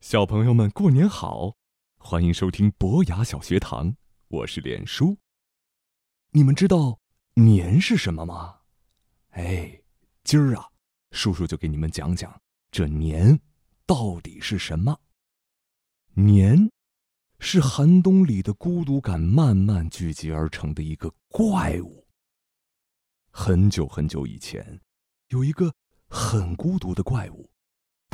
[0.00, 1.56] 小朋友们，过年好！
[1.96, 3.96] 欢迎收听博雅小学堂，
[4.28, 5.18] 我是脸叔。
[6.30, 7.00] 你们知道
[7.34, 8.60] 年是什么吗？
[9.30, 9.82] 哎，
[10.22, 10.68] 今儿啊，
[11.10, 13.40] 叔叔就给你们讲讲这年
[13.86, 15.00] 到底是什么。
[16.14, 16.70] 年
[17.40, 22.06] 是寒冬里的孤独感慢慢聚集而成的一个怪物。
[23.30, 24.80] 很久很久以前，
[25.30, 25.74] 有一个
[26.06, 27.50] 很孤独的怪物。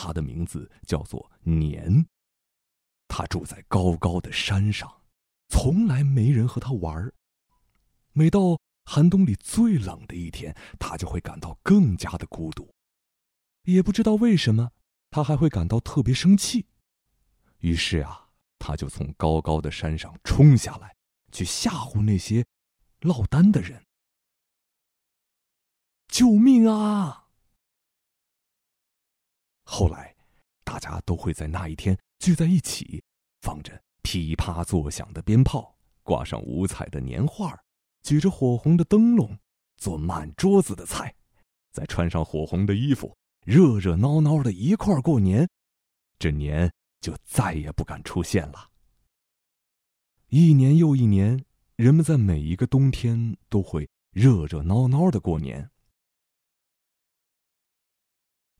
[0.00, 2.06] 他的名字叫做年。
[3.08, 5.02] 他住在高高的山上，
[5.48, 7.12] 从来没人和他玩儿。
[8.12, 12.70] 每到寒冬里最冷的一天，他就会感到更加的孤独。
[13.62, 14.70] 也不知道为什么，
[15.10, 16.66] 他还会感到特别生气。
[17.58, 20.94] 于是啊，他就从高高的山上冲下来，
[21.32, 22.46] 去吓唬那些
[23.00, 23.84] 落单的人。
[26.06, 27.27] 救命啊！
[29.70, 30.16] 后来，
[30.64, 33.04] 大家都会在那一天聚在一起，
[33.42, 37.54] 放着噼啪作响的鞭炮，挂上五彩的年画，
[38.02, 39.38] 举着火红的灯笼，
[39.76, 41.14] 做满桌子的菜，
[41.70, 45.46] 再穿上火红的衣服，热热闹闹的一块过年。
[46.18, 48.70] 这年就再也不敢出现了。
[50.28, 51.44] 一年又一年，
[51.76, 55.70] 人们在每一个冬天都会热热闹闹的过年。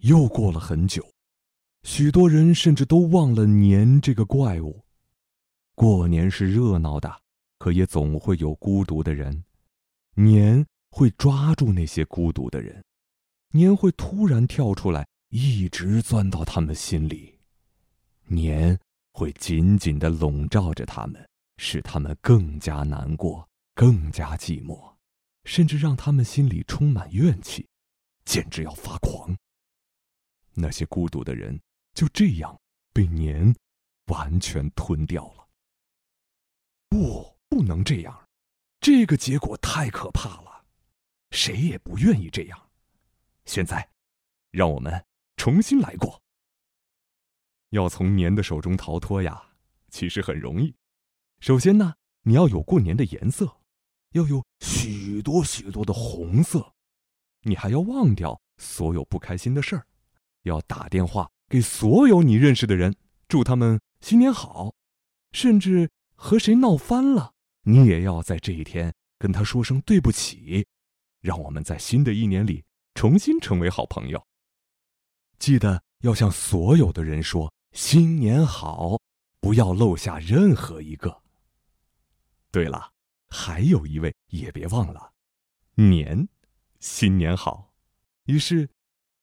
[0.00, 1.06] 又过了很久，
[1.82, 4.82] 许多人甚至都忘了年这个怪物。
[5.74, 7.20] 过年是热闹的，
[7.58, 9.44] 可也总会有孤独的人。
[10.14, 12.82] 年会抓住那些孤独的人，
[13.52, 17.38] 年会突然跳出来，一直钻到他们心里。
[18.26, 18.78] 年
[19.12, 21.28] 会紧紧的笼罩着他们，
[21.58, 24.94] 使他们更加难过，更加寂寞，
[25.44, 27.66] 甚至让他们心里充满怨气，
[28.24, 29.36] 简直要发狂。
[30.60, 31.60] 那些孤独的人
[31.94, 32.60] 就这样
[32.92, 33.54] 被年
[34.06, 35.48] 完全吞掉了。
[36.88, 38.28] 不，不能这样，
[38.80, 40.64] 这个结果太可怕了，
[41.30, 42.70] 谁也不愿意这样。
[43.44, 43.88] 现在，
[44.50, 45.04] 让我们
[45.36, 46.20] 重新来过。
[47.70, 49.40] 要从年的手中逃脱呀，
[49.88, 50.74] 其实很容易。
[51.38, 53.60] 首先呢，你要有过年的颜色，
[54.10, 56.74] 要有许多许多的红色。
[57.42, 59.86] 你还要忘掉所有不开心的事儿。
[60.42, 62.94] 要打电话给所有你认识的人，
[63.28, 64.72] 祝他们新年好，
[65.32, 70.66] 甚至和谁闹翻了，你也要在这一天跟他说声对不起，
[71.20, 72.64] 让我们在新的一年里
[72.94, 74.26] 重新成为好朋友。
[75.38, 78.98] 记得要向所有的人说新年好，
[79.40, 81.22] 不要漏下任何一个。
[82.50, 82.92] 对了，
[83.28, 85.12] 还有一位也别忘了，
[85.74, 86.28] 年，
[86.78, 87.72] 新年好。
[88.24, 88.68] 于是。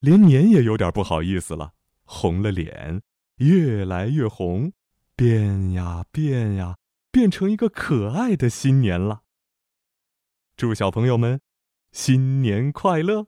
[0.00, 1.74] 连年也有点不好意思了，
[2.04, 3.02] 红了脸，
[3.36, 4.72] 越来越红，
[5.14, 6.78] 变呀变呀，
[7.10, 9.22] 变成一个可爱的新年了。
[10.56, 11.40] 祝小朋友们
[11.92, 13.26] 新年快乐！